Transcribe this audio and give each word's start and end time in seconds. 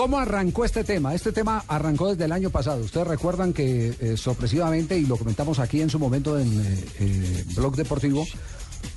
¿Cómo 0.00 0.18
arrancó 0.18 0.64
este 0.64 0.82
tema? 0.82 1.14
Este 1.14 1.30
tema 1.30 1.62
arrancó 1.68 2.08
desde 2.08 2.24
el 2.24 2.32
año 2.32 2.48
pasado. 2.48 2.82
Ustedes 2.82 3.06
recuerdan 3.06 3.52
que 3.52 3.94
eh, 4.00 4.16
sorpresivamente, 4.16 4.98
y 4.98 5.04
lo 5.04 5.18
comentamos 5.18 5.58
aquí 5.58 5.82
en 5.82 5.90
su 5.90 5.98
momento 5.98 6.38
en 6.38 6.48
eh, 6.58 6.84
eh, 7.00 7.44
Blog 7.54 7.76
Deportivo, 7.76 8.26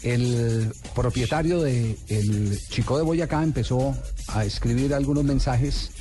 el 0.01 0.71
propietario 0.95 1.61
de 1.61 1.97
el 2.07 2.57
Chico 2.69 2.95
de 2.97 3.03
Boyacá 3.03 3.43
empezó 3.43 3.93
a 4.29 4.45
escribir 4.45 4.93
algunos 4.93 5.25
mensajes 5.25 5.91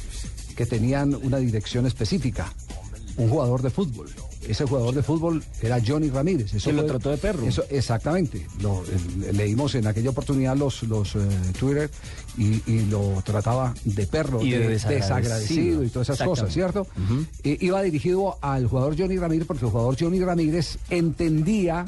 que 0.55 0.67
tenían 0.67 1.17
una 1.17 1.39
dirección 1.39 1.85
específica. 1.85 2.55
Un 3.17 3.29
jugador 3.29 3.63
de 3.63 3.71
fútbol. 3.71 4.09
Ese 4.49 4.65
jugador 4.65 4.95
de 4.95 5.03
fútbol 5.03 5.45
era 5.61 5.79
Johnny 5.87 6.09
Ramírez. 6.11 6.53
Eso 6.55 6.71
Que 6.71 6.77
lo 6.77 6.85
trató 6.85 7.11
de 7.11 7.17
perro. 7.19 7.47
Eso, 7.47 7.65
exactamente. 7.71 8.47
Lo, 8.61 8.83
eh, 8.85 9.33
leímos 9.33 9.75
en 9.77 9.87
aquella 9.87 10.11
oportunidad 10.11 10.57
los, 10.57 10.83
los 10.85 11.15
eh, 11.15 11.19
Twitter 11.59 11.91
y, 12.37 12.61
y 12.71 12.87
lo 12.87 13.23
trataba 13.25 13.75
de 13.85 14.07
perro, 14.07 14.43
Y 14.43 14.51
de 14.51 14.59
de- 14.61 14.69
desagradecido. 14.69 15.17
desagradecido 15.21 15.85
y 15.85 15.89
todas 15.91 16.09
esas 16.11 16.27
cosas. 16.27 16.53
¿cierto? 16.53 16.87
Eh, 17.45 17.57
iba 17.61 17.81
dirigido 17.83 18.37
al 18.41 18.67
jugador 18.67 18.97
Johnny 18.99 19.17
Ramírez 19.19 19.47
porque 19.47 19.65
el 19.67 19.71
jugador 19.71 19.97
Johnny 20.01 20.19
Ramírez 20.21 20.79
entendía 20.91 21.87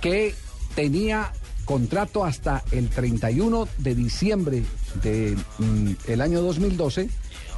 que 0.00 0.34
tenía 0.74 1.32
contrato 1.64 2.24
hasta 2.24 2.64
el 2.72 2.88
31 2.88 3.68
de 3.78 3.94
diciembre 3.94 4.62
del 5.02 6.20
año 6.20 6.40
2012 6.42 7.10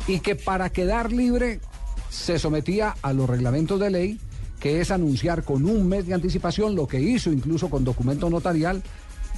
y 0.09 0.19
que 0.21 0.35
para 0.35 0.71
quedar 0.71 1.13
libre 1.13 1.61
se 2.11 2.39
sometía 2.39 2.95
a 3.01 3.13
los 3.15 3.29
reglamentos 3.31 3.81
de 3.81 3.91
ley, 3.91 4.19
que 4.59 4.81
es 4.83 4.91
anunciar 4.91 5.43
con 5.45 5.65
un 5.65 5.89
mes 5.89 6.07
de 6.07 6.13
anticipación 6.15 6.75
lo 6.75 6.87
que 6.87 7.01
hizo 7.01 7.33
incluso 7.33 7.71
con 7.71 7.83
documento 7.85 8.29
notarial 8.29 8.83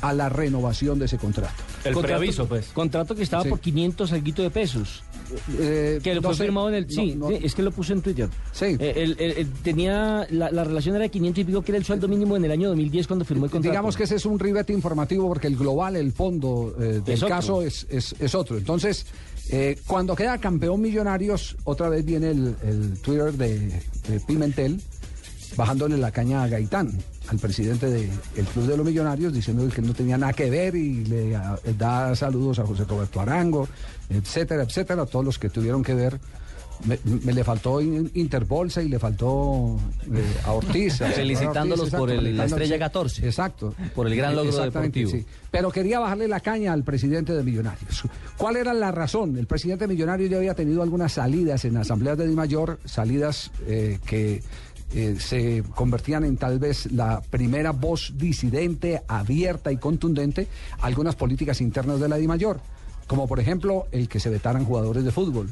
a 0.00 0.12
la 0.12 0.28
renovación 0.28 0.98
de 0.98 1.04
ese 1.04 1.16
contrato. 1.16 1.52
El 1.84 1.94
Contrato- 1.94 2.02
preaviso, 2.18 2.48
pues. 2.48 2.66
Contrato 2.74 3.14
que 3.14 3.22
estaba 3.22 3.44
Sí. 3.44 3.48
por 3.50 3.60
500 3.60 4.10
alguito 4.10 4.42
de 4.42 4.50
pesos. 4.50 5.04
Eh, 5.60 6.00
Que 6.02 6.14
lo 6.16 6.20
no 6.20 6.28
fue 6.30 6.36
sé, 6.36 6.42
firmado 6.42 6.68
en 6.70 6.74
el. 6.74 6.90
Sí, 6.90 7.14
no, 7.14 7.30
no, 7.30 7.36
sí, 7.36 7.42
es 7.44 7.54
que 7.54 7.62
lo 7.62 7.70
puse 7.70 7.92
en 7.92 8.02
Twitter. 8.02 8.28
Sí. 8.50 8.64
Eh, 8.80 8.94
el- 8.96 9.16
el- 9.18 9.32
el- 9.38 9.52
tenía. 9.62 10.26
La, 10.30 10.50
la 10.50 10.64
relación 10.64 10.96
era 10.96 11.04
de 11.04 11.10
500 11.10 11.40
y 11.42 11.44
pico, 11.44 11.62
que 11.62 11.70
era 11.70 11.78
el 11.78 11.84
sueldo 11.84 12.08
mínimo 12.08 12.36
en 12.36 12.44
el 12.44 12.50
año 12.50 12.68
2010 12.68 13.06
cuando 13.06 13.24
firmó 13.24 13.44
el 13.44 13.50
contrato. 13.52 13.70
Digamos 13.72 13.96
que 13.96 14.02
ese 14.02 14.16
es 14.16 14.26
un 14.26 14.38
ribete 14.40 14.72
informativo 14.72 15.28
porque 15.28 15.46
el 15.46 15.56
global, 15.56 15.94
el 15.96 16.10
fondo 16.12 16.74
eh, 16.80 17.00
del 17.04 17.14
Es 17.14 17.24
caso 17.24 17.62
es, 17.62 17.86
es- 17.88 18.14
es 18.18 18.34
otro. 18.34 18.58
Entonces, 18.58 19.06
eh, 19.50 19.78
cuando 19.86 20.14
queda 20.14 20.38
campeón 20.38 20.80
Millonarios, 20.80 21.56
otra 21.64 21.88
vez 21.88 22.04
viene 22.04 22.30
el, 22.30 22.98
Twitter 23.02 23.32
de, 23.32 23.80
de 24.08 24.20
Pimentel 24.20 24.80
bajándole 25.56 25.96
la 25.96 26.10
caña 26.10 26.42
a 26.42 26.48
Gaitán, 26.48 26.90
al 27.28 27.38
presidente 27.38 27.90
del 27.90 28.10
Club 28.52 28.66
de 28.66 28.76
los 28.76 28.86
Millonarios, 28.86 29.32
diciendo 29.32 29.68
que 29.68 29.82
no 29.82 29.94
tenía 29.94 30.18
nada 30.18 30.32
que 30.32 30.50
ver 30.50 30.74
y 30.74 31.04
le 31.04 31.36
ah, 31.36 31.58
da 31.78 32.14
saludos 32.14 32.58
a 32.58 32.66
José 32.66 32.84
Roberto 32.84 33.20
Arango, 33.20 33.68
etcétera, 34.08 34.62
etcétera, 34.62 35.02
a 35.02 35.06
todos 35.06 35.24
los 35.24 35.38
que 35.38 35.50
tuvieron 35.50 35.82
que 35.82 35.94
ver. 35.94 36.18
Me, 36.84 36.98
me 37.05 37.33
le 37.33 37.45
faltó 37.45 37.80
in- 37.80 38.11
Interbolsa 38.14 38.83
y 38.83 38.89
le 38.89 38.98
faltó 38.98 39.77
eh, 40.12 40.23
a 40.45 40.52
Ortiz. 40.52 41.01
a- 41.02 41.08
Felicitándolos 41.11 41.90
por 41.90 42.11
el- 42.11 42.36
la 42.36 42.45
estrella 42.46 42.74
sí. 42.74 42.79
14. 42.80 43.27
Exacto. 43.27 43.74
Por 43.95 44.06
el 44.06 44.17
gran 44.17 44.34
logro 44.34 44.56
deportivo. 44.56 45.11
sí. 45.11 45.24
Pero 45.51 45.70
quería 45.70 46.01
bajarle 46.01 46.29
la 46.29 46.40
caña 46.40 46.73
al 46.73 46.83
presidente 46.84 47.33
de 47.34 47.42
Millonarios. 47.42 48.02
¿Cuál 48.36 48.56
era 48.56 48.73
la 48.74 48.90
razón? 48.90 49.36
El 49.36 49.46
presidente 49.46 49.86
de 49.86 49.92
Millonarios 49.95 50.30
ya 50.30 50.39
había 50.39 50.55
tenido 50.55 50.83
algunas 50.83 51.12
salidas 51.12 51.64
en 51.64 51.77
asambleas 51.77 52.18
de 52.18 52.27
Di 52.27 52.34
Mayor, 52.34 52.79
salidas 52.85 53.51
eh, 53.67 53.98
que 54.06 54.42
eh, 54.95 55.17
se 55.18 55.62
convertían 55.74 56.24
en 56.24 56.36
tal 56.36 56.58
vez 56.58 56.90
la 56.92 57.20
primera 57.23 57.70
voz 57.73 58.12
disidente, 58.17 59.02
abierta 59.08 59.70
y 59.73 59.77
contundente 59.77 60.48
a 60.80 60.86
algunas 60.86 61.14
políticas 61.17 61.61
internas 61.61 62.01
de 62.01 62.08
la 62.08 62.17
Di 62.17 62.27
Mayor. 62.27 62.61
Como 63.06 63.27
por 63.27 63.40
ejemplo 63.40 63.86
el 63.92 64.08
que 64.08 64.20
se 64.20 64.30
vetaran 64.30 64.64
jugadores 64.64 65.05
de 65.05 65.11
fútbol, 65.11 65.51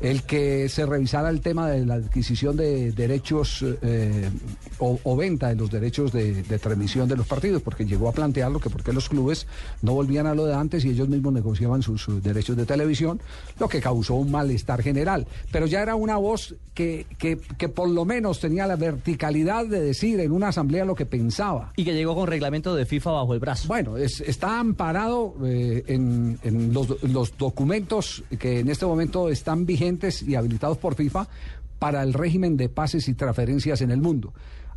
el 0.00 0.22
que 0.22 0.68
se 0.68 0.86
revisara 0.86 1.28
el 1.28 1.40
tema 1.40 1.68
de 1.68 1.84
la 1.84 1.94
adquisición 1.94 2.56
de 2.56 2.92
derechos 2.92 3.62
eh, 3.82 4.30
o, 4.78 4.98
o 5.02 5.16
venta 5.16 5.48
de 5.48 5.56
los 5.56 5.70
derechos 5.70 6.10
de, 6.12 6.42
de 6.42 6.58
transmisión 6.58 7.06
de 7.08 7.16
los 7.16 7.26
partidos, 7.26 7.60
porque 7.62 7.84
llegó 7.84 8.08
a 8.08 8.12
plantearlo 8.12 8.60
que 8.60 8.70
porque 8.70 8.92
los 8.94 9.08
clubes 9.10 9.46
no 9.82 9.92
volvían 9.92 10.26
a 10.26 10.34
lo 10.34 10.46
de 10.46 10.54
antes 10.54 10.84
y 10.84 10.90
ellos 10.90 11.08
mismos 11.08 11.32
negociaban 11.34 11.82
sus, 11.82 12.00
sus 12.02 12.22
derechos 12.22 12.56
de 12.56 12.64
televisión, 12.64 13.20
lo 13.58 13.68
que 13.68 13.80
causó 13.80 14.14
un 14.14 14.30
malestar 14.30 14.82
general. 14.82 15.26
Pero 15.52 15.66
ya 15.66 15.82
era 15.82 15.96
una 15.96 16.16
voz 16.16 16.54
que, 16.72 17.04
que, 17.18 17.38
que 17.58 17.68
por 17.68 17.90
lo 17.90 18.06
menos 18.06 18.40
tenía 18.40 18.66
la 18.66 18.76
verticalidad 18.76 19.66
de 19.66 19.80
decir 19.80 20.18
en 20.20 20.32
una 20.32 20.48
asamblea 20.48 20.86
lo 20.86 20.94
que 20.94 21.04
pensaba. 21.04 21.72
Y 21.76 21.84
que 21.84 21.92
llegó 21.92 22.14
con 22.14 22.26
reglamento 22.26 22.74
de 22.74 22.86
FIFA 22.86 23.10
bajo 23.10 23.34
el 23.34 23.40
brazo. 23.40 23.68
Bueno, 23.68 23.98
es- 23.98 24.20
está 24.22 24.58
amparado 24.60 25.34
eh, 25.44 25.84
en, 25.88 26.38
en 26.42 26.72
los, 26.72 27.02
los 27.02 27.36
documentos 27.36 28.22
que 28.38 28.60
en 28.60 28.70
este 28.70 28.86
momento 28.86 29.28
están 29.28 29.66
vigentes 29.66 29.89
y 30.26 30.34
habilitados 30.34 30.78
por 30.78 30.94
FIFA 30.94 31.26
para 31.78 32.02
el 32.02 32.12
régimen 32.12 32.56
de 32.56 32.68
pases 32.68 33.08
y 33.08 33.14
transferencias 33.14 33.80
en 33.80 33.90
el 33.90 34.00
mundo. 34.00 34.32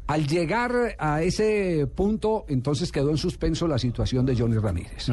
Al 0.05 0.27
llegar 0.27 0.95
a 0.99 1.21
ese 1.23 1.87
punto, 1.95 2.43
entonces 2.49 2.91
quedó 2.91 3.09
en 3.09 3.17
suspenso 3.17 3.67
la 3.69 3.79
situación 3.79 4.25
de 4.25 4.35
Johnny 4.35 4.57
Ramírez. 4.57 5.07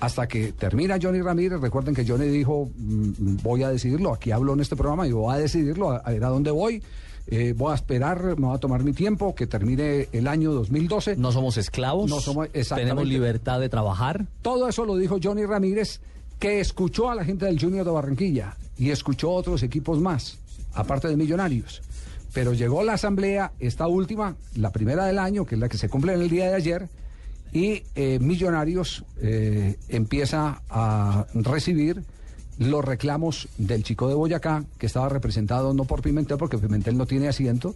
Hasta 0.00 0.26
que 0.26 0.52
termina 0.52 0.98
Johnny 1.00 1.20
Ramírez, 1.20 1.60
recuerden 1.60 1.94
que 1.94 2.06
Johnny 2.06 2.26
dijo, 2.28 2.70
mm, 2.74 3.36
voy 3.42 3.62
a 3.62 3.68
decidirlo, 3.68 4.12
aquí 4.14 4.30
hablo 4.30 4.54
en 4.54 4.60
este 4.60 4.74
programa 4.74 5.06
y 5.06 5.12
voy 5.12 5.34
a 5.34 5.38
decidirlo, 5.38 5.90
a, 5.90 6.00
ver 6.10 6.24
a 6.24 6.28
dónde 6.28 6.50
voy. 6.50 6.82
eh, 7.28 7.54
voy 7.56 7.70
a 7.72 7.76
esperar, 7.76 8.24
me 8.38 8.46
voy 8.46 8.56
a 8.56 8.58
tomar 8.58 8.82
mi 8.82 8.92
tiempo, 8.92 9.32
que 9.34 9.46
termine 9.46 10.08
el 10.12 10.26
año 10.26 10.50
2012. 10.52 11.14
No 11.16 11.30
somos 11.30 11.56
esclavos. 11.56 12.10
No 12.10 12.18
somos- 12.20 12.48
exactamente. 12.52 12.90
Tenemos 12.90 13.06
libertad 13.06 13.60
de 13.60 13.68
trabajar. 13.68 14.26
Todo 14.42 14.66
eso 14.68 14.84
lo 14.84 14.96
dijo 14.96 15.18
Johnny 15.22 15.44
Ramírez, 15.46 16.00
que 16.40 16.58
escuchó 16.58 17.10
a 17.10 17.14
la 17.14 17.24
gente 17.24 17.44
del 17.46 17.60
Junior 17.60 17.84
de 17.84 17.92
Barranquilla 17.92 18.56
y 18.82 18.90
escuchó 18.90 19.30
otros 19.30 19.62
equipos 19.62 20.00
más, 20.00 20.38
aparte 20.74 21.06
de 21.06 21.16
Millonarios. 21.16 21.82
Pero 22.34 22.52
llegó 22.52 22.82
la 22.82 22.94
asamblea, 22.94 23.52
esta 23.60 23.86
última, 23.86 24.34
la 24.56 24.72
primera 24.72 25.06
del 25.06 25.20
año, 25.20 25.46
que 25.46 25.54
es 25.54 25.60
la 25.60 25.68
que 25.68 25.78
se 25.78 25.88
cumple 25.88 26.14
en 26.14 26.20
el 26.20 26.28
día 26.28 26.48
de 26.48 26.56
ayer, 26.56 26.88
y 27.52 27.84
eh, 27.94 28.18
Millonarios 28.20 29.04
eh, 29.20 29.76
empieza 29.88 30.62
a 30.68 31.26
recibir 31.32 32.02
los 32.66 32.84
reclamos 32.84 33.48
del 33.58 33.82
chico 33.82 34.08
de 34.08 34.14
Boyacá, 34.14 34.64
que 34.78 34.86
estaba 34.86 35.08
representado 35.08 35.74
no 35.74 35.84
por 35.84 36.02
Pimentel, 36.02 36.38
porque 36.38 36.58
Pimentel 36.58 36.96
no 36.96 37.06
tiene 37.06 37.28
asiento, 37.28 37.74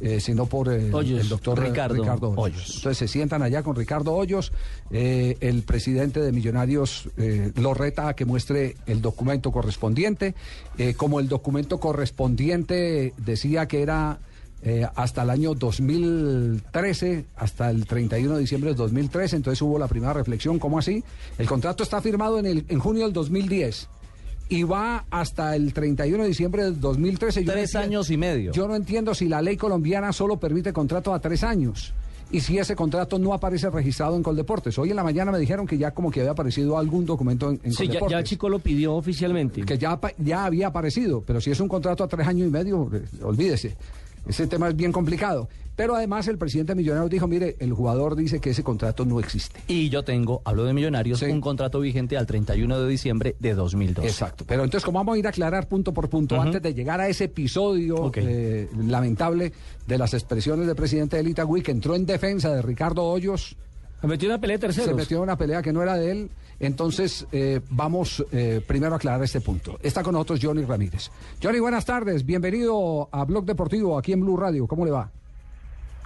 eh, 0.00 0.20
sino 0.20 0.46
por 0.46 0.72
eh, 0.72 0.92
Hoyos, 0.92 1.20
el 1.20 1.28
doctor 1.28 1.60
Ricardo 1.60 1.94
Ricardo, 1.94 2.28
Hoyos. 2.30 2.38
Hoyos. 2.38 2.76
Entonces 2.76 2.98
se 2.98 3.08
sientan 3.08 3.42
allá 3.42 3.62
con 3.62 3.74
Ricardo 3.74 4.14
Hoyos, 4.14 4.52
eh, 4.90 5.36
el 5.40 5.62
presidente 5.62 6.20
de 6.20 6.30
Millonarios 6.32 7.08
eh, 7.16 7.52
lo 7.56 7.74
reta 7.74 8.08
a 8.08 8.14
que 8.14 8.24
muestre 8.24 8.76
el 8.86 9.02
documento 9.02 9.50
correspondiente, 9.50 10.34
eh, 10.78 10.94
como 10.94 11.20
el 11.20 11.28
documento 11.28 11.80
correspondiente 11.80 13.12
decía 13.16 13.66
que 13.66 13.82
era 13.82 14.20
eh, 14.62 14.86
hasta 14.96 15.22
el 15.22 15.30
año 15.30 15.54
2013, 15.54 17.26
hasta 17.36 17.70
el 17.70 17.86
31 17.86 18.34
de 18.34 18.40
diciembre 18.40 18.70
de 18.70 18.76
2013, 18.76 19.36
entonces 19.36 19.62
hubo 19.62 19.78
la 19.78 19.86
primera 19.86 20.12
reflexión, 20.12 20.58
¿cómo 20.58 20.78
así? 20.78 21.04
El 21.38 21.46
contrato 21.46 21.84
está 21.84 22.00
firmado 22.00 22.40
en, 22.40 22.46
el, 22.46 22.64
en 22.68 22.78
junio 22.80 23.04
del 23.04 23.12
2010 23.12 23.88
y 24.48 24.62
va 24.62 25.04
hasta 25.10 25.54
el 25.56 25.72
31 25.72 26.22
de 26.22 26.28
diciembre 26.28 26.64
del 26.64 26.80
2013. 26.80 27.40
Yo 27.44 27.46
no 27.46 27.52
Tres 27.52 27.74
entiendo- 27.74 27.86
años 27.98 28.10
y 28.10 28.16
medio. 28.16 28.52
Yo 28.52 28.66
no 28.68 28.74
entiendo 28.76 29.14
si 29.14 29.28
la 29.28 29.42
ley 29.42 29.56
colombiana 29.56 30.12
solo 30.12 30.38
permite 30.38 30.72
contrato 30.72 31.12
a 31.12 31.20
tres 31.20 31.42
años. 31.44 31.92
Y 32.30 32.40
si 32.40 32.58
ese 32.58 32.76
contrato 32.76 33.18
no 33.18 33.32
aparece 33.32 33.70
registrado 33.70 34.14
en 34.14 34.22
Coldeportes. 34.22 34.78
Hoy 34.78 34.90
en 34.90 34.96
la 34.96 35.02
mañana 35.02 35.32
me 35.32 35.38
dijeron 35.38 35.66
que 35.66 35.78
ya 35.78 35.92
como 35.92 36.10
que 36.10 36.20
había 36.20 36.32
aparecido 36.32 36.76
algún 36.76 37.06
documento 37.06 37.50
en, 37.50 37.58
en 37.62 37.72
Sí, 37.72 37.84
ya, 37.84 37.86
Coldeportes. 37.86 38.10
ya 38.12 38.18
el 38.18 38.24
chico 38.24 38.48
lo 38.50 38.58
pidió 38.58 38.94
oficialmente. 38.96 39.62
Que 39.62 39.78
ya, 39.78 39.98
ya 40.18 40.44
había 40.44 40.66
aparecido, 40.66 41.22
pero 41.26 41.40
si 41.40 41.50
es 41.50 41.58
un 41.60 41.68
contrato 41.68 42.04
a 42.04 42.08
tres 42.08 42.26
años 42.26 42.48
y 42.48 42.50
medio, 42.50 42.90
eh, 42.92 43.02
olvídese. 43.22 43.76
Ese 44.26 44.46
tema 44.46 44.68
es 44.68 44.76
bien 44.76 44.92
complicado. 44.92 45.48
Pero 45.78 45.94
además 45.94 46.26
el 46.26 46.38
presidente 46.38 46.74
Millonarios 46.74 47.08
dijo, 47.08 47.28
mire, 47.28 47.54
el 47.60 47.72
jugador 47.72 48.16
dice 48.16 48.40
que 48.40 48.50
ese 48.50 48.64
contrato 48.64 49.04
no 49.04 49.20
existe. 49.20 49.60
Y 49.68 49.90
yo 49.90 50.02
tengo, 50.02 50.42
hablo 50.44 50.64
de 50.64 50.72
Millonarios, 50.72 51.20
Sí. 51.20 51.26
un 51.26 51.40
contrato 51.40 51.78
vigente 51.78 52.16
al 52.16 52.26
31 52.26 52.80
de 52.80 52.88
diciembre 52.88 53.36
de 53.38 53.54
2012. 53.54 54.08
Exacto. 54.08 54.44
Pero 54.44 54.64
entonces, 54.64 54.84
como 54.84 54.98
vamos 54.98 55.14
a 55.14 55.18
ir 55.20 55.26
a 55.26 55.30
aclarar 55.30 55.68
punto 55.68 55.94
por 55.94 56.08
punto, 56.08 56.40
antes 56.40 56.60
de 56.60 56.74
llegar 56.74 57.00
a 57.00 57.06
ese 57.08 57.26
episodio 57.26 58.10
eh, 58.16 58.68
lamentable 58.76 59.52
de 59.86 59.98
las 59.98 60.14
expresiones 60.14 60.66
del 60.66 60.74
presidente 60.74 61.16
del 61.16 61.28
Itagüí, 61.28 61.62
que 61.62 61.70
entró 61.70 61.94
en 61.94 62.06
defensa 62.06 62.52
de 62.52 62.60
Ricardo 62.60 63.04
Hoyos, 63.04 63.54
Se 64.00 64.08
metió 64.08 64.28
una 64.28 64.40
pelea 64.40 64.56
de 64.56 64.60
terceros. 64.62 64.88
se 64.90 64.94
metió 64.96 65.22
una 65.22 65.36
pelea 65.36 65.62
que 65.62 65.72
no 65.72 65.80
era 65.80 65.94
de 65.94 66.10
él. 66.10 66.30
Entonces, 66.58 67.24
eh, 67.30 67.60
vamos 67.70 68.24
eh, 68.32 68.60
primero 68.66 68.94
a 68.94 68.96
aclarar 68.96 69.22
este 69.22 69.40
punto. 69.40 69.78
Está 69.80 70.02
con 70.02 70.14
nosotros 70.14 70.40
Johnny 70.42 70.64
Ramírez. 70.64 71.12
Johnny, 71.40 71.60
buenas 71.60 71.84
tardes. 71.84 72.26
Bienvenido 72.26 73.08
a 73.12 73.24
Blog 73.24 73.44
Deportivo 73.44 73.96
aquí 73.96 74.10
en 74.12 74.22
Blue 74.22 74.36
Radio. 74.36 74.66
¿Cómo 74.66 74.84
le 74.84 74.90
va? 74.90 75.12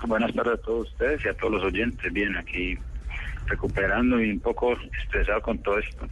Buenas 0.06 0.34
tardes 0.34 0.54
a 0.54 0.62
todos 0.62 0.90
ustedes 0.90 1.24
y 1.24 1.28
a 1.28 1.34
todos 1.34 1.54
los 1.54 1.64
oyentes. 1.64 2.12
Bien, 2.12 2.36
aquí 2.36 2.76
recuperando 3.46 4.20
y 4.20 4.30
un 4.30 4.40
poco 4.40 4.72
estresado 5.02 5.40
con 5.42 5.58
todo 5.58 5.78
esto. 5.78 6.06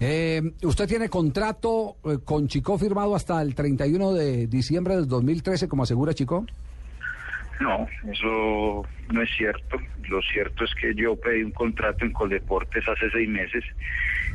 Eh, 0.00 0.42
usted 0.64 0.88
tiene 0.88 1.08
contrato 1.08 1.96
eh, 2.04 2.18
con 2.24 2.48
Chico 2.48 2.76
firmado 2.76 3.14
hasta 3.14 3.40
el 3.40 3.54
31 3.54 4.12
de 4.14 4.46
diciembre 4.48 4.96
del 4.96 5.06
2013, 5.06 5.68
como 5.68 5.84
asegura 5.84 6.12
Chico. 6.14 6.44
No, 7.60 7.86
eso 8.10 8.86
no 9.12 9.22
es 9.22 9.30
cierto. 9.36 9.78
Lo 10.08 10.20
cierto 10.22 10.64
es 10.64 10.74
que 10.74 10.94
yo 10.94 11.16
pedí 11.16 11.42
un 11.42 11.52
contrato 11.52 12.04
en 12.04 12.12
Coldeportes 12.12 12.88
hace 12.88 13.10
seis 13.10 13.28
meses 13.28 13.64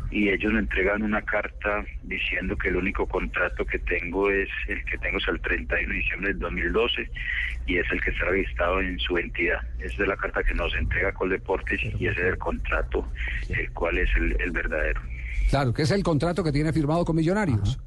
y 0.09 0.29
ellos 0.29 0.53
me 0.53 0.59
entregan 0.59 1.03
una 1.03 1.21
carta 1.21 1.83
diciendo 2.03 2.55
que 2.55 2.69
el 2.69 2.77
único 2.77 3.05
contrato 3.05 3.65
que 3.65 3.79
tengo 3.79 4.29
es 4.29 4.49
el 4.67 4.83
que 4.85 4.97
tengo 4.97 5.17
hasta 5.17 5.31
el 5.31 5.41
31 5.41 5.89
de 5.89 5.99
diciembre 5.99 6.29
del 6.29 6.39
2012 6.39 7.09
y 7.65 7.77
es 7.77 7.91
el 7.91 8.01
que 8.01 8.11
está 8.11 8.25
registrado 8.25 8.79
en 8.79 8.97
su 8.99 9.17
entidad. 9.17 9.59
Esa 9.79 10.03
es 10.03 10.07
la 10.07 10.15
carta 10.15 10.43
que 10.43 10.53
nos 10.53 10.73
entrega 10.75 11.11
Coldeportes 11.11 11.81
y 11.83 12.07
ese 12.07 12.21
es 12.21 12.27
el 12.27 12.37
contrato, 12.37 13.05
el 13.49 13.69
cual 13.71 13.97
es 13.97 14.09
el, 14.15 14.51
verdadero. 14.51 15.01
Claro, 15.49 15.73
que 15.73 15.81
es 15.81 15.91
el 15.91 16.03
contrato 16.03 16.43
que 16.43 16.51
tiene 16.51 16.71
firmado 16.71 17.03
con 17.03 17.15
Millonarios. 17.15 17.79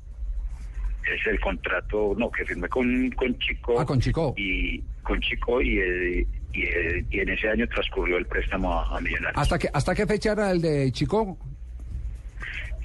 Es 1.05 1.27
el 1.27 1.41
contrato, 1.41 2.15
no, 2.19 2.31
que 2.31 2.45
firmé 2.45 2.69
con, 2.69 3.11
con 3.13 3.39
Chico. 3.39 3.81
Ah, 3.81 3.85
con 3.87 4.01
Chico. 4.01 4.35
Y 4.37 4.81
con 5.03 5.21
Chico 5.21 5.61
y, 5.63 5.79
eh, 5.79 6.27
y, 6.53 6.63
eh, 6.63 7.05
y 7.11 7.21
en 7.21 7.29
ese 7.31 7.49
año 7.49 7.67
transcurrió 7.69 8.17
el 8.19 8.27
préstamo 8.27 8.73
a, 8.79 8.97
a 8.97 9.01
Millonarios. 9.01 9.41
¿Hasta 9.41 9.59
qué, 9.59 9.69
¿Hasta 9.73 9.95
qué 9.95 10.07
fecha 10.07 10.33
era 10.33 10.51
el 10.51 10.61
de 10.61 10.91
Chico? 10.93 11.37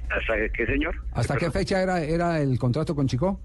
¿Hasta 0.09 0.33
qué, 0.49 0.65
señor? 0.65 0.95
¿Hasta 1.13 1.35
qué 1.37 1.51
fecha 1.51 1.81
era, 1.81 2.01
era 2.03 2.39
el 2.39 2.57
contrato 2.59 2.95
con 2.95 3.07
Chico? 3.07 3.39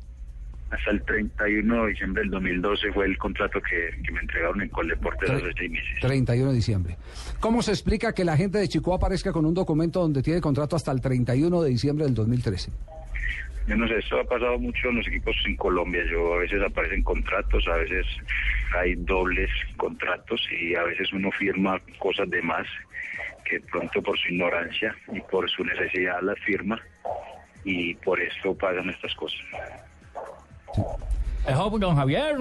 Hasta 0.70 0.90
el 0.92 1.02
31 1.02 1.84
de 1.84 1.90
diciembre 1.90 2.22
del 2.22 2.30
2012 2.30 2.92
fue 2.92 3.06
el 3.06 3.18
contrato 3.18 3.60
que, 3.60 3.90
que 4.04 4.12
me 4.12 4.20
entregaron 4.20 4.60
en 4.62 4.68
Coldeportes 4.68 5.28
Tre- 5.28 5.36
hace 5.38 5.52
seis 5.58 5.70
meses. 5.72 5.88
31 6.00 6.50
de 6.50 6.54
diciembre. 6.54 6.96
¿Cómo 7.40 7.60
se 7.62 7.72
explica 7.72 8.12
que 8.14 8.24
la 8.24 8.36
gente 8.36 8.58
de 8.58 8.68
Chico 8.68 8.94
aparezca 8.94 9.32
con 9.32 9.46
un 9.46 9.54
documento 9.54 10.00
donde 10.00 10.22
tiene 10.22 10.40
contrato 10.40 10.76
hasta 10.76 10.92
el 10.92 11.00
31 11.00 11.62
de 11.62 11.70
diciembre 11.70 12.04
del 12.04 12.14
2013? 12.14 12.70
Yo 13.70 13.76
no 13.76 13.86
sé, 13.86 13.98
esto 13.98 14.18
ha 14.18 14.24
pasado 14.24 14.58
mucho 14.58 14.88
en 14.88 14.96
los 14.96 15.06
equipos 15.06 15.36
en 15.46 15.54
Colombia. 15.54 16.02
Yo 16.10 16.34
a 16.34 16.38
veces 16.38 16.60
aparecen 16.60 17.04
contratos, 17.04 17.64
a 17.68 17.76
veces 17.76 18.04
hay 18.76 18.96
dobles 18.96 19.48
contratos 19.76 20.40
y 20.60 20.74
a 20.74 20.82
veces 20.82 21.12
uno 21.12 21.30
firma 21.30 21.80
cosas 22.00 22.28
de 22.30 22.42
más 22.42 22.66
que 23.48 23.60
pronto 23.60 24.02
por 24.02 24.18
su 24.18 24.32
ignorancia 24.32 24.92
y 25.12 25.20
por 25.20 25.48
su 25.48 25.64
necesidad 25.64 26.20
las 26.22 26.38
firma 26.40 26.80
y 27.64 27.94
por 27.94 28.20
esto 28.20 28.54
pasan 28.58 28.90
estas 28.90 29.14
cosas. 29.14 29.38
Eso, 31.46 31.70
don 31.78 31.94
Javier. 31.96 32.36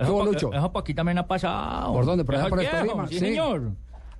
Eso, 0.00 0.18
pa- 0.18 0.24
Lucho? 0.24 0.52
eso 0.54 0.72
por 0.72 0.82
aquí 0.82 0.94
también 0.94 1.18
ha 1.18 1.26
pasado. 1.26 1.92
¿Por 1.92 2.04
dónde? 2.06 2.24
¿Por 2.24 2.34
allá 2.36 2.42
Eso 2.44 2.50
por 2.50 2.62
es 2.62 2.66
el 2.66 2.70
viejo, 2.70 2.86
Tolima? 2.86 3.08
Sí, 3.08 3.14
Sí. 3.14 3.20
señor. 3.26 3.62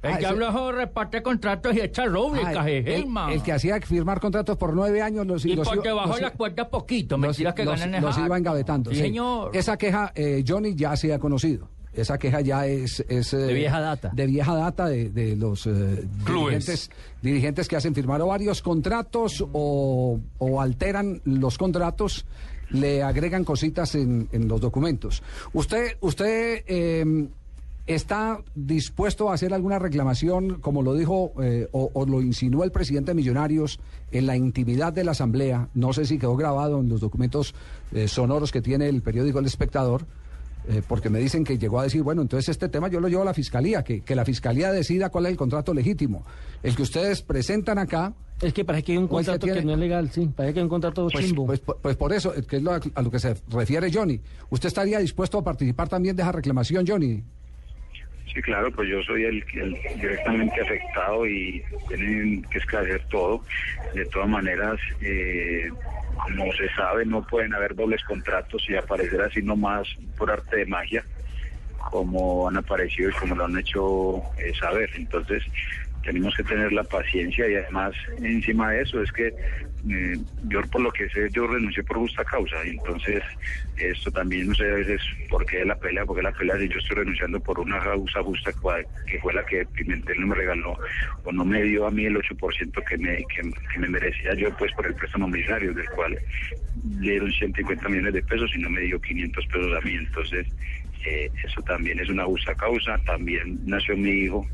El 0.03 0.13
Ah, 0.15 0.19
diablo 0.19 0.49
eso 0.49 0.73
reparte 0.73 1.23
contratos 1.23 1.75
y 1.75 1.81
echa 1.81 2.05
roble, 2.07 2.41
Ah, 2.45 2.69
el, 2.71 3.07
el 3.33 3.43
que 3.43 3.53
hacía 3.53 3.81
firmar 3.81 4.21
contratos 4.21 4.57
por 4.57 4.73
nueve 4.73 5.03
años 5.03 5.27
los, 5.27 5.45
Y 5.45 5.57
los 5.57 5.67
por 5.67 5.77
iba- 5.79 5.83
debajo 5.85 6.09
los- 6.09 6.17
de 6.17 6.23
las 6.23 6.33
cuerdas 6.33 6.69
poquito. 6.69 7.17
los- 7.17 7.27
Mentiras 7.29 7.55
que 7.55 7.65
los- 7.65 7.79
ganan 7.81 7.95
en 7.97 8.03
los 8.03 8.17
esa- 8.17 8.27
iba 8.27 8.39
engavetando. 8.39 8.91
Sí, 8.91 8.97
sí. 8.97 9.03
señor. 9.03 9.51
Esa 9.57 9.77
queja, 9.77 10.13
eh, 10.15 10.45
Johnny, 10.47 10.75
ya 10.77 10.95
se 10.97 11.13
ha 11.13 11.19
conocido. 11.19 11.69
Esa 11.93 12.17
queja 12.17 12.43
ya 12.43 12.65
es... 12.67 13.05
es, 13.09 13.33
eh, 13.33 13.39
De 13.39 13.55
vieja 13.55 13.81
data. 13.81 14.11
De 14.15 14.27
vieja 14.27 14.55
data 14.55 14.87
de, 14.87 15.11
de 15.11 15.35
los 15.35 15.67
eh, 15.67 16.05
dirigentes, 16.25 16.91
dirigentes 17.21 17.67
que 17.67 17.75
hacen 17.75 17.93
firmar 17.93 18.21
o 18.23 18.29
varios 18.29 18.63
contratos 18.63 19.45
o, 19.53 20.21
o 20.39 20.61
alteran 20.61 21.21
los 21.25 21.59
contratos, 21.59 22.25
le 22.71 23.03
agregan 23.03 23.43
cositas 23.43 23.97
en, 23.97 24.29
en 24.31 24.47
los 24.47 24.61
documentos. 24.61 25.25
Usted, 25.55 25.97
usted 26.01 26.63
eh, 26.69 27.27
está 27.89 28.39
dispuesto 28.55 29.31
a 29.31 29.35
hacer 29.35 29.53
alguna 29.53 29.79
reclamación, 29.79 30.61
como 30.61 30.83
lo 30.83 30.95
dijo 30.95 31.33
eh, 31.43 31.69
o, 31.73 31.91
o 31.93 32.07
lo 32.07 32.21
insinuó 32.21 32.63
el 32.65 32.71
presidente 32.71 33.11
de 33.11 33.15
Millonarios 33.17 33.81
en 34.13 34.27
la 34.27 34.37
intimidad 34.37 34.93
de 34.93 35.05
la 35.05 35.11
Asamblea. 35.13 35.69
No 35.75 35.93
sé 35.93 36.05
si 36.05 36.19
quedó 36.19 36.37
grabado 36.37 36.81
en 36.81 36.89
los 36.89 37.01
documentos 37.01 37.55
eh, 37.93 38.07
sonoros 38.07 38.53
que 38.53 38.63
tiene 38.63 38.89
el 38.89 39.03
periódico 39.03 39.39
El 39.41 39.47
Espectador. 39.47 40.07
eh, 40.69 40.83
porque 40.87 41.09
me 41.09 41.19
dicen 41.19 41.45
que 41.45 41.57
llegó 41.57 41.81
a 41.81 41.85
decir, 41.85 42.03
bueno, 42.03 42.21
entonces 42.21 42.51
este 42.51 42.69
tema 42.69 42.89
yo 42.89 43.01
lo 43.01 43.09
llevo 43.09 43.23
a 43.23 43.25
la 43.25 43.33
fiscalía, 43.33 43.83
que, 43.83 44.03
que 44.03 44.15
la 44.15 44.27
fiscalía 44.27 44.71
decida 44.71 45.09
cuál 45.09 45.25
es 45.27 45.33
el 45.33 45.39
contrato 45.39 45.73
legítimo. 45.73 46.25
El 46.63 46.77
que 46.77 46.83
ustedes 46.83 47.23
presentan 47.23 47.79
acá, 47.79 48.13
Es 48.43 48.53
que 48.53 48.65
parece 48.67 48.85
que 48.85 48.93
hay 48.93 48.99
un 48.99 49.09
¿Cuál 49.09 49.25
que 49.25 49.31
contrato 49.33 49.61
que 49.61 49.65
no 49.65 49.73
es 49.73 49.79
legal, 49.79 50.11
sí. 50.11 50.29
Parece 50.37 50.53
que 50.55 50.61
hay 50.61 50.65
un 50.65 50.69
contrato 50.69 51.09
pues, 51.11 51.25
chimbo. 51.25 51.47
pues, 51.47 51.61
pues 51.61 51.97
por 51.97 52.13
eso, 52.13 52.33
que 52.47 52.57
es 52.59 52.63
lo 52.63 52.73
a 52.73 53.03
lo 53.03 53.11
que 53.11 53.19
se 53.19 53.35
refiere 53.49 53.91
Johnny. 53.91 54.21
¿Usted 54.51 54.67
estaría 54.69 54.99
dispuesto 54.99 55.39
a 55.39 55.43
participar 55.43 55.89
también 55.89 56.15
de 56.15 56.23
esa 56.23 56.33
reclamación, 56.33 56.85
Johnny? 56.87 57.25
Sí, 58.33 58.43
claro, 58.43 58.71
pues 58.71 58.89
yo 58.89 59.03
soy 59.03 59.25
el, 59.25 59.45
el 59.55 59.79
directamente 59.97 60.61
afectado 60.61 61.27
y 61.27 61.65
tienen 61.89 62.45
que 62.51 62.59
esclarecer 62.59 63.03
todo. 63.11 63.45
De 63.95 64.05
todas 64.07 64.29
maneras, 64.29 64.79
eh, 65.01 65.71
como 66.25 66.53
se 66.53 66.69
sabe, 66.75 67.07
no 67.07 67.27
pueden 67.27 67.55
haber 67.55 67.75
dobles 67.75 68.03
contratos 68.05 68.63
y 68.69 68.77
aparecer 68.77 69.21
así 69.23 69.41
nomás 69.43 69.89
por 70.17 70.31
arte 70.31 70.57
de 70.59 70.67
magia, 70.67 71.05
como 71.91 72.49
han 72.49 72.59
aparecido 72.59 73.11
y 73.11 73.15
como 73.15 73.35
lo 73.35 73.47
han 73.47 73.59
hecho 73.59 74.19
eh, 74.37 74.53
saber. 74.61 74.91
Entonces, 74.97 75.43
tenemos 76.09 76.35
que 76.35 76.43
tener 76.43 76.73
la 76.73 76.85
paciencia 76.85 77.47
y 77.47 77.57
además, 77.57 77.93
encima 78.23 78.71
de 78.71 78.81
eso, 78.81 79.03
es 79.03 79.13
que 79.13 79.27
eh, 79.27 80.17
yo 80.49 80.63
por 80.63 80.81
lo 80.81 80.91
que 80.91 81.07
sé, 81.11 81.29
yo 81.33 81.47
renuncié 81.47 81.83
por 81.83 81.99
justa 81.99 82.25
causa. 82.25 82.57
Y 82.65 82.71
entonces, 82.71 83.23
esto 83.77 84.11
también 84.11 84.49
no 84.49 84.55
sé 84.55 84.71
a 84.71 84.75
veces 84.75 85.03
por 85.29 85.45
qué 85.45 85.67
la 85.67 85.77
pelea, 85.77 86.07
porque 86.07 86.23
la 86.23 86.33
pelea 86.33 86.57
si 86.57 86.69
yo 86.71 86.79
estoy 86.79 86.97
renunciando 86.97 87.39
por 87.41 87.61
una 87.61 87.79
causa 87.81 88.23
justa 88.23 88.55
que 89.07 89.19
fue 89.21 89.35
la 89.35 89.45
que 89.45 89.67
Pimentel 89.67 90.19
no 90.23 90.29
me 90.29 90.37
regaló 90.37 90.79
o 91.25 91.31
no 91.31 91.45
me 91.45 91.63
dio 91.63 91.87
a 91.87 91.91
mí 91.91 92.07
el 92.07 92.17
8% 92.17 92.85
que 92.85 92.97
me, 92.97 93.19
que, 93.19 93.43
que 93.73 93.79
me 93.79 93.89
merecía 93.89 94.33
yo 94.35 94.49
pues 94.57 94.73
por 94.73 94.87
el 94.87 94.95
préstamo 94.95 95.29
millonario, 95.29 95.75
del 95.75 95.91
cual 95.91 96.19
le 97.01 97.11
dieron 97.11 97.31
150 97.31 97.87
millones 97.87 98.15
de 98.15 98.23
pesos 98.23 98.51
y 98.55 98.59
no 98.61 98.71
me 98.71 98.81
dio 98.81 98.99
500 98.99 99.47
pesos 99.47 99.77
a 99.77 99.87
mí. 99.87 99.95
Entonces, 99.95 100.47
eh, 101.05 101.31
eso 101.45 101.61
también 101.63 102.01
es 102.01 102.09
una 102.09 102.25
justa 102.25 102.55
causa. 102.55 102.97
También 103.05 103.59
nació 103.67 103.95
mi 103.95 104.11
hijo, 104.11 104.47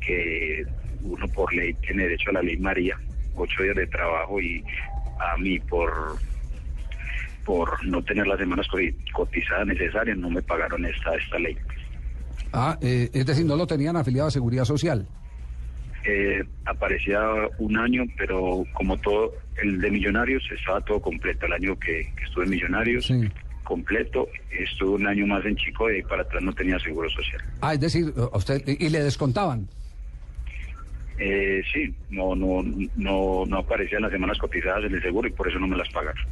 que 0.00 0.64
uno 1.06 1.26
por 1.28 1.52
ley 1.54 1.74
tiene 1.74 2.04
derecho 2.04 2.30
a 2.30 2.34
la 2.34 2.42
ley 2.42 2.56
María, 2.58 2.96
ocho 3.36 3.62
días 3.62 3.76
de 3.76 3.86
trabajo 3.86 4.40
y 4.40 4.64
a 5.20 5.36
mí 5.38 5.58
por 5.60 6.18
por 7.44 7.84
no 7.86 8.02
tener 8.02 8.26
las 8.26 8.38
semanas 8.38 8.66
co- 8.68 8.78
cotizadas 9.12 9.66
necesarias 9.68 10.18
no 10.18 10.28
me 10.30 10.42
pagaron 10.42 10.84
esta 10.84 11.14
esta 11.14 11.38
ley. 11.38 11.56
Ah, 12.52 12.76
eh, 12.80 13.08
es 13.12 13.24
decir, 13.26 13.44
no 13.44 13.56
lo 13.56 13.66
tenían 13.66 13.96
afiliado 13.96 14.28
a 14.28 14.30
Seguridad 14.30 14.64
Social. 14.64 15.06
Eh, 16.04 16.42
aparecía 16.64 17.20
un 17.58 17.76
año, 17.78 18.04
pero 18.16 18.64
como 18.72 18.96
todo 18.98 19.32
el 19.62 19.80
de 19.80 19.90
Millonarios 19.90 20.42
estaba 20.56 20.80
todo 20.80 21.00
completo. 21.00 21.46
El 21.46 21.52
año 21.52 21.78
que, 21.78 22.12
que 22.16 22.24
estuve 22.24 22.44
en 22.44 22.50
Millonarios, 22.50 23.06
Sí. 23.06 23.28
completo, 23.64 24.28
estuve 24.50 24.90
un 24.96 25.06
año 25.06 25.26
más 25.26 25.44
en 25.44 25.56
Chico 25.56 25.90
y 25.90 26.02
para 26.02 26.22
atrás 26.22 26.42
no 26.42 26.52
tenía 26.52 26.78
seguro 26.78 27.08
social. 27.10 27.42
Ah, 27.60 27.74
es 27.74 27.80
decir, 27.80 28.12
a 28.32 28.36
usted 28.36 28.62
y 28.66 28.88
le 28.88 29.02
descontaban. 29.02 29.68
Eh, 31.18 31.62
sí, 31.72 31.96
no, 32.10 32.36
no, 32.36 32.62
no, 32.94 33.44
no 33.46 33.58
aparecían 33.58 34.02
las 34.02 34.12
semanas 34.12 34.38
cotizadas 34.38 34.84
en 34.84 34.94
el 34.94 35.02
seguro 35.02 35.28
y 35.28 35.32
por 35.32 35.48
eso 35.48 35.58
no 35.58 35.66
me 35.66 35.76
las 35.76 35.88
pagaron. 35.90 36.22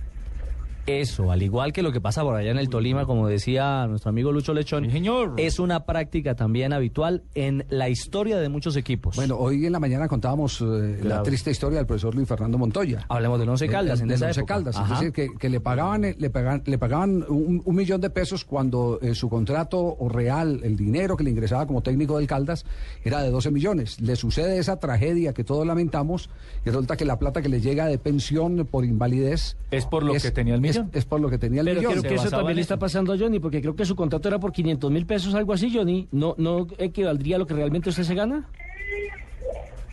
Eso, 0.87 1.33
al 1.33 1.43
igual 1.43 1.73
que 1.73 1.83
lo 1.83 1.93
que 1.93 2.01
pasa 2.01 2.23
por 2.23 2.35
allá 2.37 2.51
en 2.51 2.59
el 2.59 2.69
Tolima, 2.69 3.07
como 3.07 3.27
decía 3.27 3.87
nuestro 3.87 4.11
amigo 4.11 4.33
Lucho 4.33 4.53
Lechón, 4.53 4.85
Sí, 4.85 4.91
señor. 4.91 5.35
es 5.39 5.59
una 5.59 5.85
práctica 5.87 6.35
también 6.35 6.73
habitual 6.75 7.23
en 7.35 7.65
la 7.71 7.89
historia 7.89 8.39
de 8.39 8.49
muchos 8.51 8.77
equipos. 8.77 9.17
Bueno, 9.17 9.37
hoy 9.39 9.65
en 9.65 9.73
la 9.73 9.81
mañana 9.81 10.09
contábamos 10.09 10.61
eh, 10.61 11.01
la 11.03 11.23
triste 11.23 11.51
historia 11.51 11.79
del 11.79 11.87
profesor 11.87 12.15
Luis 12.15 12.29
Fernando 12.29 12.59
Montoya. 12.59 13.07
Hablemos 13.09 13.41
del 13.41 13.49
Once 13.49 13.67
Caldas, 13.69 14.01
en 14.03 14.09
del 14.09 14.17
esa 14.17 14.27
Once 14.27 14.41
época. 14.41 14.55
Caldas, 14.55 14.77
es 14.83 14.89
decir, 14.91 15.13
que, 15.13 15.29
que 15.39 15.49
le 15.49 15.61
pagaban, 15.61 16.05
eh, 16.05 16.17
le 16.19 16.29
pagaban, 16.29 16.63
le 16.67 16.77
pagaban 16.79 17.25
un, 17.29 17.63
un 17.65 17.75
millón 17.75 18.01
de 18.03 18.11
pesos 18.11 18.45
cuando 18.45 18.99
eh, 19.01 19.15
su 19.15 19.31
contrato 19.31 19.79
o 19.99 20.09
real, 20.11 20.61
el 20.65 20.77
dinero 20.77 21.17
que 21.17 21.25
le 21.25 21.31
ingresaba 21.31 21.67
como 21.67 21.83
técnico 21.83 22.19
del 22.19 22.27
Caldas, 22.27 22.67
era 23.05 23.23
de 23.23 23.31
12 23.31 23.51
millones. 23.51 24.01
Le 24.01 24.17
sucede 24.17 24.59
esa 24.59 24.79
tragedia 24.79 25.33
que 25.33 25.45
todos 25.45 25.67
lamentamos 25.67 26.29
y 26.65 26.69
resulta 26.69 26.97
que 26.99 27.07
la 27.07 27.19
plata 27.19 27.41
que 27.41 27.49
le 27.49 27.61
llega 27.63 27.87
de 27.87 27.97
pensión 27.97 28.69
por 28.71 28.85
invalidez 28.85 29.57
Es 29.71 29.87
por 29.87 30.03
lo 30.03 30.13
que 30.15 30.31
tenía 30.31 30.55
el 30.55 30.61
millón. 30.81 30.91
Es, 30.93 30.99
es 30.99 31.05
por 31.05 31.21
lo 31.21 31.31
que 31.31 31.39
tenía 31.39 31.61
el 31.61 31.67
Pero 31.67 31.81
millón. 31.81 31.93
creo 32.01 32.03
que 32.11 32.15
eso 32.17 32.31
también 32.31 32.51
en 32.51 32.57
le 32.57 32.63
está 32.63 32.79
pasando 32.79 33.13
a 33.13 33.19
Johnny, 33.19 33.39
porque 33.41 33.61
creo 33.61 33.75
que 33.77 33.85
su 33.85 33.97
contrato 33.97 34.29
era 34.29 34.39
por 34.39 34.53
500 34.53 34.91
mil 34.91 35.07
pesos, 35.07 35.35
algo 35.35 35.53
así, 35.53 35.71
Johnny. 35.75 36.09
¿No, 36.13 36.35
¿No 36.39 36.67
equivaldría 36.79 37.37
a 37.37 37.39
lo 37.39 37.47
que 37.47 37.55
realmente 37.55 37.89
usted 37.91 38.03
se 38.03 38.15
gana? 38.15 38.49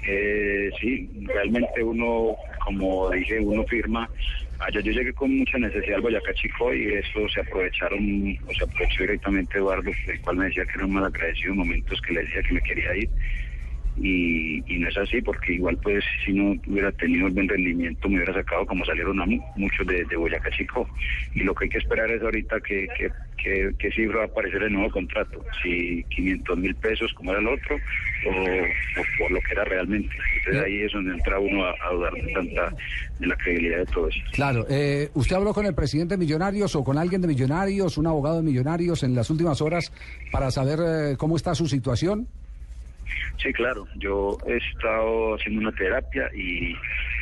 Eh, 0.07 0.69
sí, 0.79 1.09
realmente 1.25 1.83
uno, 1.83 2.35
como 2.65 3.09
dije, 3.11 3.39
uno 3.39 3.63
firma. 3.65 4.09
Allá 4.59 4.79
yo 4.81 4.91
llegué 4.91 5.11
con 5.13 5.35
mucha 5.37 5.57
necesidad 5.57 5.95
al 5.95 6.01
Boyacá 6.01 6.33
Chico 6.35 6.73
y 6.73 6.93
eso 6.93 7.27
se 7.33 7.41
aprovecharon, 7.41 8.37
o 8.47 8.53
se 8.53 8.63
aprovechó 8.63 9.01
directamente 9.03 9.57
Eduardo, 9.57 9.89
el 10.07 10.21
cual 10.21 10.37
me 10.37 10.45
decía 10.45 10.65
que 10.65 10.73
era 10.75 10.85
un 10.85 10.93
mal 10.93 11.05
agradecido, 11.05 11.55
momentos 11.55 11.99
que 12.01 12.13
le 12.13 12.21
decía 12.21 12.41
que 12.43 12.53
me 12.53 12.61
quería 12.61 12.95
ir. 12.95 13.09
Y, 13.97 14.63
y 14.73 14.79
no 14.79 14.87
es 14.89 14.97
así 14.97 15.21
porque 15.21 15.53
igual 15.53 15.77
pues 15.83 16.03
si 16.25 16.31
no 16.33 16.55
hubiera 16.67 16.91
tenido 16.93 17.27
el 17.27 17.33
buen 17.33 17.47
rendimiento 17.49 18.07
me 18.09 18.15
hubiera 18.17 18.33
sacado 18.33 18.65
como 18.65 18.85
salieron 18.85 19.19
a 19.21 19.25
mu- 19.25 19.41
muchos 19.55 19.85
de, 19.85 20.05
de 20.05 20.15
Boyacá 20.15 20.49
Chico 20.51 20.87
y 21.33 21.41
lo 21.43 21.53
que 21.53 21.65
hay 21.65 21.69
que 21.69 21.77
esperar 21.79 22.09
es 22.09 22.21
ahorita 22.21 22.59
que, 22.61 22.87
que, 22.97 23.09
que, 23.37 23.71
que 23.77 23.91
cifra 23.91 24.19
va 24.19 24.23
a 24.23 24.27
aparecer 24.27 24.63
el 24.63 24.73
nuevo 24.73 24.91
contrato, 24.91 25.43
si 25.61 26.03
500 26.15 26.57
mil 26.57 26.75
pesos 26.75 27.11
como 27.13 27.31
era 27.31 27.41
el 27.41 27.47
otro 27.47 27.75
o, 28.27 28.31
o 28.31 29.03
por 29.19 29.31
lo 29.31 29.39
que 29.41 29.51
era 29.53 29.65
realmente. 29.65 30.15
Entonces 30.37 30.63
ahí 30.63 30.81
es 30.83 30.91
donde 30.93 31.13
entra 31.13 31.39
uno 31.39 31.65
a, 31.65 31.71
a 31.71 31.91
dudar 31.93 32.13
de 32.13 32.31
tanta 32.33 32.73
de 33.19 33.27
la 33.27 33.35
credibilidad 33.35 33.77
de 33.79 33.85
todo 33.87 34.07
eso. 34.09 34.19
Claro, 34.31 34.65
eh, 34.69 35.09
¿usted 35.15 35.35
habló 35.35 35.53
con 35.53 35.65
el 35.65 35.75
presidente 35.75 36.13
de 36.15 36.17
Millonarios 36.19 36.75
o 36.75 36.83
con 36.83 36.97
alguien 36.97 37.21
de 37.21 37.27
Millonarios, 37.27 37.97
un 37.97 38.07
abogado 38.07 38.37
de 38.37 38.43
Millonarios 38.43 39.03
en 39.03 39.15
las 39.15 39.29
últimas 39.29 39.61
horas 39.61 39.91
para 40.31 40.49
saber 40.49 40.79
eh, 41.11 41.17
cómo 41.17 41.35
está 41.35 41.53
su 41.55 41.67
situación? 41.67 42.27
Sí, 43.37 43.51
claro. 43.53 43.87
Yo 43.95 44.37
he 44.45 44.57
estado 44.57 45.35
haciendo 45.35 45.61
una 45.61 45.71
terapia 45.71 46.29
y 46.35 46.75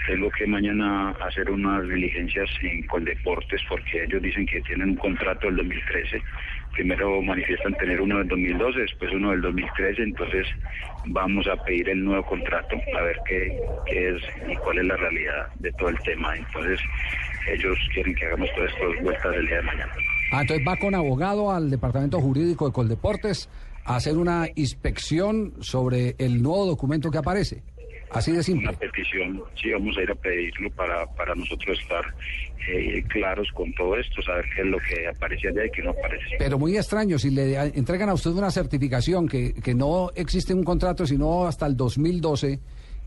tengo 0.08 0.29
que 0.31 0.46
mañana 0.48 1.12
hacer 1.22 1.50
unas 1.50 1.88
diligencias 1.88 2.50
en 2.62 2.86
Coldeportes 2.88 3.62
porque 3.69 4.03
ellos 4.03 4.22
dicen 4.22 4.46
que 4.46 4.62
tienen 4.62 4.89
un 4.89 4.96
contrato 4.96 5.48
del 5.48 5.58
2013. 5.58 6.22
Primero 6.74 7.22
manifiestan 7.22 7.74
tener 7.75 8.01
uno 8.01 8.17
del 8.17 8.27
2012, 8.27 8.79
después 8.79 9.12
uno 9.13 9.31
del 9.31 9.41
2013. 9.41 10.03
Entonces 10.03 10.48
vamos 11.08 11.48
a 11.48 11.55
pedir 11.63 11.89
el 11.89 12.03
nuevo 12.03 12.25
contrato 12.25 12.75
a 12.98 13.01
ver 13.01 13.17
qué, 13.25 13.58
qué 13.86 14.10
es 14.10 14.22
y 14.50 14.55
cuál 14.58 14.79
es 14.79 14.86
la 14.86 14.98
realidad 14.98 15.48
de 15.60 15.72
todo 15.74 15.89
el 15.89 16.00
tema. 16.00 16.36
Entonces 16.36 16.79
ellos 17.48 17.77
quieren 17.93 18.13
que 18.15 18.25
hagamos 18.25 18.50
todas 18.55 18.72
estas 18.74 19.03
vueltas 19.03 19.36
el 19.36 19.48
día 19.48 19.58
de 19.58 19.63
mañana. 19.63 19.93
Ah, 20.31 20.41
entonces 20.41 20.65
va 20.67 20.75
con 20.75 20.93
abogado 20.93 21.51
al 21.51 21.69
departamento 21.69 22.19
jurídico 22.19 22.67
de 22.67 22.74
Coldeportes 22.74 23.50
hacer 23.96 24.17
una 24.17 24.48
inspección 24.55 25.53
sobre 25.62 26.15
el 26.17 26.41
nuevo 26.41 26.65
documento 26.65 27.10
que 27.12 27.17
aparece. 27.17 27.63
Así 28.12 28.31
de 28.31 28.41
simple. 28.41 28.69
una 28.69 28.77
petición, 28.77 29.43
sí, 29.62 29.69
vamos 29.72 29.96
a 29.98 30.01
ir 30.01 30.10
a 30.10 30.15
pedirlo 30.15 30.72
para, 30.72 31.05
para 31.15 31.36
nosotros 31.36 31.79
estar 31.79 32.03
eh, 32.67 33.03
claros 33.08 33.48
con 33.53 33.72
todo 33.75 33.96
esto, 33.98 34.19
saber 34.24 34.46
qué 34.55 34.62
es 34.62 34.67
lo 34.67 34.77
que 34.79 35.08
aparece 35.08 35.48
allá 35.50 35.65
y 35.65 35.69
qué 35.69 35.84
no 35.84 35.91
aparece. 35.91 36.25
Pero 36.39 36.58
muy 36.58 36.75
extraño, 36.75 37.19
si 37.19 37.29
le 37.29 37.55
entregan 37.55 38.10
a 38.10 38.15
usted 38.15 38.31
una 38.31 38.50
certificación 38.50 39.27
que, 39.27 39.53
que 39.53 39.75
no 39.75 40.10
existe 40.15 40.55
un 40.55 40.63
contrato 40.63 41.05
sino 41.05 41.46
hasta 41.46 41.67
el 41.67 41.77
2012 41.77 42.60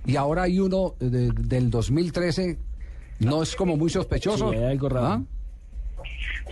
y 0.06 0.16
ahora 0.16 0.42
hay 0.44 0.60
uno 0.60 0.94
de- 1.00 1.30
del 1.32 1.68
2013, 1.68 2.58
¿no 3.20 3.42
es 3.42 3.56
como 3.56 3.76
muy 3.76 3.90
sospechoso? 3.90 4.50
Sí, 4.52 4.56
hay 4.58 4.64
algo 4.70 4.88
raro. 4.88 5.06
¿Ah? 5.06 5.22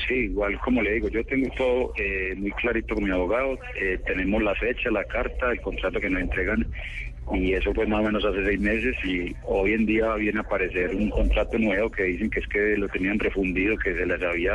Sí, 0.06 0.14
igual 0.14 0.58
como 0.60 0.82
le 0.82 0.92
digo, 0.94 1.08
yo 1.08 1.24
tengo 1.24 1.48
todo 1.56 1.92
eh, 1.96 2.34
muy 2.36 2.52
clarito 2.52 2.94
con 2.94 3.04
mi 3.04 3.10
abogado, 3.10 3.58
eh, 3.74 3.98
tenemos 4.06 4.42
la 4.42 4.54
fecha, 4.54 4.90
la 4.90 5.04
carta, 5.04 5.50
el 5.50 5.60
contrato 5.60 6.00
que 6.00 6.08
nos 6.08 6.22
entregan 6.22 6.66
y 7.32 7.52
eso 7.52 7.72
fue 7.74 7.86
más 7.86 8.00
o 8.00 8.04
menos 8.04 8.24
hace 8.24 8.44
seis 8.44 8.60
meses 8.60 8.96
y 9.04 9.34
hoy 9.44 9.72
en 9.72 9.86
día 9.86 10.14
viene 10.14 10.38
a 10.38 10.42
aparecer 10.42 10.94
un 10.94 11.10
contrato 11.10 11.58
nuevo 11.58 11.90
que 11.90 12.04
dicen 12.04 12.30
que 12.30 12.40
es 12.40 12.46
que 12.48 12.76
lo 12.76 12.88
tenían 12.88 13.18
refundido, 13.18 13.76
que 13.78 13.94
se 13.94 14.06
les 14.06 14.22
había 14.22 14.54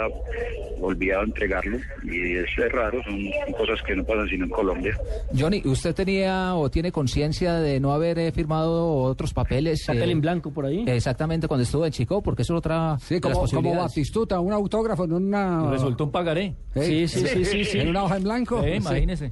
olvidado 0.81 1.23
entregarlo 1.23 1.77
y 2.03 2.35
eso 2.35 2.65
es 2.65 2.71
raro, 2.71 3.01
son 3.03 3.17
cosas 3.57 3.81
que 3.85 3.95
no 3.95 4.03
pasan 4.03 4.27
sino 4.27 4.45
en 4.45 4.51
Colombia. 4.51 4.97
Johnny, 5.37 5.61
¿usted 5.65 5.95
tenía 5.95 6.55
o 6.55 6.69
tiene 6.69 6.91
conciencia 6.91 7.55
de 7.55 7.79
no 7.79 7.93
haber 7.93 8.19
eh, 8.19 8.31
firmado 8.31 8.87
otros 8.93 9.33
papeles? 9.33 9.85
Papel 9.85 10.09
eh, 10.09 10.11
en 10.11 10.21
blanco 10.21 10.51
por 10.51 10.65
ahí. 10.65 10.83
Exactamente 10.87 11.47
cuando 11.47 11.63
estuvo 11.63 11.85
en 11.85 11.91
Chico, 11.91 12.21
porque 12.21 12.41
eso 12.41 12.53
es 12.53 12.57
otra 12.57 12.97
Sí, 12.99 13.19
de 13.19 13.29
las 13.29 13.37
como, 13.37 13.49
como. 13.49 13.75
Batistuta, 13.75 14.39
un 14.39 14.53
autógrafo 14.53 15.05
en 15.05 15.13
una... 15.13 15.69
Resultó 15.69 16.05
un 16.05 16.11
pagaré. 16.11 16.55
Sí, 16.73 17.07
sí, 17.07 17.25
sí, 17.27 17.45
sí, 17.45 17.65
sí. 17.65 17.79
En 17.79 17.89
una 17.89 18.03
hoja 18.03 18.17
en 18.17 18.23
blanco. 18.23 18.61
Sí. 18.63 18.69
imagínese. 18.69 19.31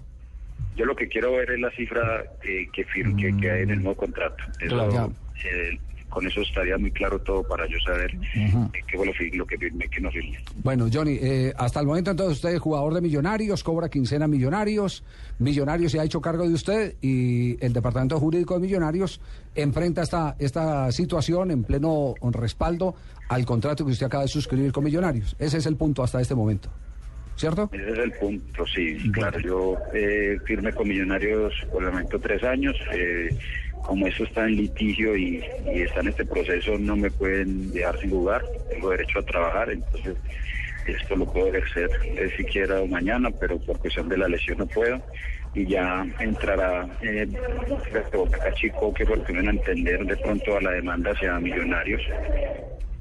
Yo 0.75 0.85
lo 0.85 0.95
que 0.95 1.07
quiero 1.07 1.31
ver 1.33 1.51
es 1.51 1.59
la 1.59 1.71
cifra 1.71 2.23
eh, 2.43 2.67
que, 2.73 2.85
fir- 2.87 3.15
que, 3.15 3.35
que 3.39 3.51
hay 3.51 3.61
en 3.63 3.69
el 3.71 3.83
nuevo 3.83 3.95
contrato. 3.97 4.43
Eso, 4.59 4.75
Claro. 4.75 5.13
eh, 5.45 5.77
con 6.09 6.27
eso 6.27 6.41
estaría 6.41 6.77
muy 6.77 6.91
claro 6.91 7.17
todo 7.21 7.41
para 7.47 7.65
yo 7.67 7.75
saber 7.83 8.11
eh, 8.35 8.51
qué 8.87 8.97
fue 8.97 9.07
lo, 9.33 9.45
que 9.47 9.57
firmé, 9.57 9.87
qué 9.89 9.99
no 9.99 10.11
firmé. 10.11 10.37
Bueno, 10.63 10.85
Johnny, 10.93 11.17
eh, 11.19 11.51
hasta 11.57 11.79
el 11.79 11.87
momento 11.87 12.11
entonces 12.11 12.35
usted 12.37 12.49
es 12.53 12.59
jugador 12.59 12.93
de 12.93 13.01
Millonarios, 13.01 13.63
cobra 13.63 13.89
quincena 13.89 14.27
Millonarios, 14.27 15.03
Millonarios 15.39 15.91
se 15.91 15.99
ha 15.99 16.03
hecho 16.03 16.21
cargo 16.21 16.47
de 16.47 16.53
usted 16.53 16.95
y 17.01 17.57
el 17.65 17.73
Departamento 17.73 18.19
Jurídico 18.19 18.53
de 18.53 18.59
Millonarios 18.59 19.19
enfrenta 19.55 20.03
esta, 20.03 20.35
esta 20.37 20.91
situación 20.91 21.49
en 21.49 21.63
pleno 21.63 22.13
respaldo 22.31 22.93
al 23.29 23.43
contrato 23.43 23.83
que 23.83 23.91
usted 23.93 24.05
acaba 24.05 24.21
de 24.23 24.29
suscribir 24.29 24.71
con 24.71 24.83
Millonarios. 24.83 25.35
Ese 25.39 25.57
es 25.57 25.65
el 25.65 25.77
punto 25.77 26.03
hasta 26.03 26.21
este 26.21 26.35
momento, 26.35 26.69
¿cierto? 27.35 27.69
Ese 27.71 27.91
es 27.91 27.99
el 27.99 28.11
punto, 28.13 28.65
sí, 28.67 29.11
claro. 29.11 29.39
Yo 29.39 29.77
eh, 29.93 30.37
firmé 30.45 30.71
con 30.73 30.87
Millonarios 30.87 31.53
por 31.71 31.83
el 31.83 31.91
momento 31.91 32.19
tres 32.19 32.43
años. 32.43 32.75
eh, 32.93 33.29
como 33.83 34.07
eso 34.07 34.23
está 34.23 34.45
en 34.45 34.55
litigio 34.55 35.15
y, 35.15 35.43
y 35.73 35.81
está 35.81 35.99
en 35.99 36.07
este 36.07 36.25
proceso, 36.25 36.77
no 36.79 36.95
me 36.95 37.11
pueden 37.11 37.71
dejar 37.73 37.99
sin 37.99 38.09
jugar. 38.11 38.41
Tengo 38.69 38.89
derecho 38.91 39.19
a 39.19 39.23
trabajar, 39.23 39.71
entonces 39.71 40.15
esto 40.87 41.15
lo 41.15 41.31
puedo 41.31 41.47
ejercer 41.47 41.89
eh, 42.03 42.29
siquiera 42.35 42.81
mañana, 42.85 43.29
pero 43.39 43.59
por 43.59 43.79
cuestión 43.79 44.09
de 44.09 44.17
la 44.17 44.27
lesión 44.27 44.57
no 44.57 44.67
puedo. 44.67 45.01
Y 45.53 45.67
ya 45.67 46.05
entrará 46.19 46.87
eh, 47.01 47.27
Boca 48.11 48.53
Chico, 48.55 48.93
que 48.93 49.03
van 49.03 49.47
a 49.47 49.51
entender 49.51 50.03
de 50.05 50.17
pronto 50.17 50.57
a 50.57 50.61
la 50.61 50.71
demanda 50.71 51.11
hacia 51.11 51.39
Millonarios 51.39 52.01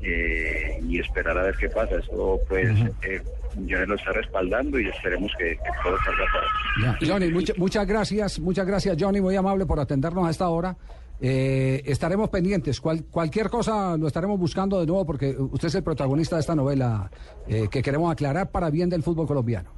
eh, 0.02 0.78
y 0.88 0.99
esperar 0.99 1.38
a 1.38 1.42
ver 1.44 1.54
qué 1.56 1.68
pasa. 1.68 1.97
Eso 1.97 2.38
pues 2.49 2.68
eh, 3.02 3.23
ya 3.66 3.78
lo 3.87 3.94
está 3.94 4.12
respaldando 4.12 4.78
y 4.80 4.88
esperemos 4.88 5.30
que, 5.38 5.50
que 5.50 5.71
todo 5.82 5.97
salga 6.04 6.25
para. 6.32 6.99
Ya. 7.00 7.06
Johnny, 7.12 7.30
mucha- 7.30 7.54
muchas 7.56 7.87
gracias, 7.87 8.38
muchas 8.40 8.66
gracias 8.66 8.97
Johnny, 8.99 9.21
muy 9.21 9.37
amable 9.37 9.66
por 9.66 9.78
atendernos 9.80 10.26
a 10.26 10.30
esta 10.30 10.49
hora. 10.49 10.76
Eh, 11.25 11.82
estaremos 11.87 12.30
pendientes. 12.30 12.80
Cual- 12.80 13.04
cualquier 13.11 13.49
cosa 13.49 13.97
lo 13.97 14.09
estaremos 14.09 14.40
buscando 14.40 14.80
de 14.80 14.87
nuevo 14.87 15.06
porque 15.06 15.37
usted 15.38 15.68
es 15.68 15.75
el 15.76 15.85
protagonista 15.85 16.35
de 16.37 16.40
esta 16.40 16.56
novela 16.56 17.09
eh, 17.47 17.68
que 17.71 17.80
queremos 17.80 18.11
aclarar 18.12 18.50
para 18.50 18.71
bien 18.71 18.90
del 18.90 19.02
fútbol 19.04 19.26
colombiano. 19.28 19.71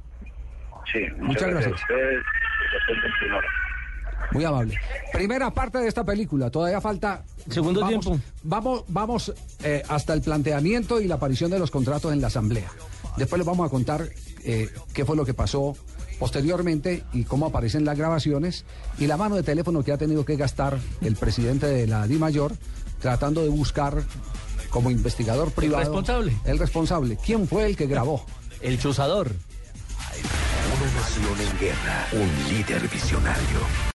Sí, 0.91 0.99
muchas, 1.17 1.21
Muchas 1.21 1.49
gracias. 1.49 1.81
gracias. 1.87 2.23
Muy 4.31 4.43
amable. 4.43 4.77
Primera 5.11 5.51
parte 5.51 5.77
de 5.77 5.87
esta 5.87 6.03
película, 6.03 6.49
todavía 6.49 6.81
falta. 6.81 7.23
Segundo 7.49 7.81
vamos, 7.81 8.05
tiempo. 8.05 8.23
Vamos, 8.43 8.83
vamos 8.87 9.33
eh, 9.63 9.83
hasta 9.87 10.13
el 10.13 10.21
planteamiento 10.21 10.99
y 10.99 11.07
la 11.07 11.15
aparición 11.15 11.51
de 11.51 11.59
los 11.59 11.71
contratos 11.71 12.11
en 12.13 12.21
la 12.21 12.27
Asamblea. 12.27 12.69
Después 13.17 13.37
les 13.37 13.45
vamos 13.45 13.65
a 13.65 13.69
contar 13.69 14.09
eh, 14.43 14.69
qué 14.93 15.05
fue 15.05 15.15
lo 15.15 15.25
que 15.25 15.33
pasó 15.33 15.75
posteriormente 16.19 17.03
y 17.13 17.23
cómo 17.23 17.45
aparecen 17.45 17.85
las 17.85 17.97
grabaciones 17.97 18.65
y 18.97 19.07
la 19.07 19.17
mano 19.17 19.35
de 19.35 19.43
teléfono 19.43 19.83
que 19.83 19.91
ha 19.91 19.97
tenido 19.97 20.25
que 20.25 20.35
gastar 20.35 20.77
el 21.01 21.15
presidente 21.15 21.67
de 21.67 21.87
la 21.87 22.07
Di 22.07 22.17
Mayor 22.17 22.53
tratando 22.99 23.43
de 23.43 23.49
buscar 23.49 24.03
como 24.69 24.91
investigador 24.91 25.51
privado. 25.51 25.83
responsable. 25.83 26.37
El 26.45 26.59
responsable. 26.59 27.17
¿Quién 27.23 27.47
fue 27.47 27.65
el 27.65 27.77
que 27.77 27.87
grabó? 27.87 28.25
El 28.61 28.79
chuzador. 28.79 29.31
Una 30.75 30.93
nación 30.93 31.39
en 31.39 31.59
guerra, 31.59 32.07
un 32.13 32.53
líder 32.53 32.87
visionario. 32.89 33.93